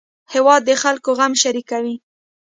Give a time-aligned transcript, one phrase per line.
[0.33, 1.95] هېواد د خلکو غم شریکوي